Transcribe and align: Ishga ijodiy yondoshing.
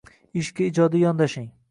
Ishga 0.43 0.63
ijodiy 0.69 1.03
yondoshing. 1.07 1.45